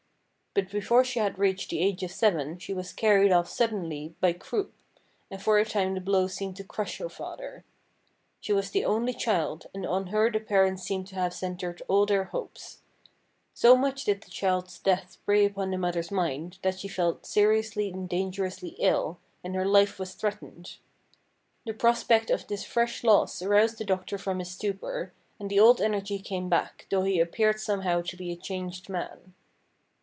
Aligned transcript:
But 0.53 0.69
before 0.69 1.05
she 1.05 1.19
had 1.21 1.39
reached 1.39 1.69
the 1.69 1.79
age 1.79 2.03
of 2.03 2.11
seven 2.11 2.59
she 2.59 2.73
was 2.73 2.91
carried 2.91 3.31
off 3.31 3.47
suddenly 3.47 4.15
by 4.19 4.33
croup, 4.33 4.73
and 5.29 5.41
for 5.41 5.57
a 5.57 5.63
time 5.63 5.93
the 5.93 6.01
blow 6.01 6.27
seemed 6.27 6.57
to 6.57 6.65
crush 6.65 6.97
her 6.97 7.07
father. 7.07 7.63
She 8.41 8.51
was 8.51 8.69
the 8.69 8.83
only 8.83 9.13
child, 9.13 9.67
and 9.73 9.85
on 9.85 10.07
her 10.07 10.29
the 10.29 10.41
parents 10.41 10.83
seemed 10.83 11.07
to 11.07 11.15
have 11.15 11.33
centred 11.33 11.81
all 11.87 12.05
their 12.05 12.25
hopes. 12.25 12.79
So 13.53 13.77
much 13.77 14.03
did 14.03 14.23
the 14.23 14.29
child's 14.29 14.77
death 14.77 15.19
prey 15.25 15.45
upon 15.45 15.71
the 15.71 15.77
mother's 15.77 16.11
mind 16.11 16.57
that 16.63 16.79
she 16.81 16.89
fell 16.89 17.19
seriously 17.21 17.87
and 17.89 18.09
dangerously 18.09 18.75
ill, 18.77 19.19
and 19.45 19.55
her 19.55 19.65
life 19.65 19.99
was 19.99 20.15
threatened. 20.15 20.79
The 21.65 21.73
prospect 21.73 22.29
of 22.29 22.47
this 22.47 22.65
fresh 22.65 23.05
loss 23.05 23.41
aroused 23.41 23.77
the 23.77 23.85
doctor 23.85 24.17
from 24.17 24.39
his 24.39 24.51
stupor, 24.51 25.13
and 25.39 25.49
the 25.49 25.61
old 25.61 25.79
energy 25.79 26.19
came 26.19 26.49
back, 26.49 26.87
though 26.89 27.03
he 27.03 27.21
appeared 27.21 27.61
somehow 27.61 28.01
to 28.01 28.17
be 28.17 28.33
a 28.33 28.35
changed 28.35 28.89
man. 28.89 29.33